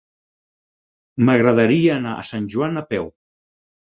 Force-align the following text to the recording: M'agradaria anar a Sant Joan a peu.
M'agradaria 1.27 1.91
anar 1.97 2.13
a 2.13 2.23
Sant 2.31 2.47
Joan 2.55 2.81
a 2.81 2.83
peu. 2.95 3.07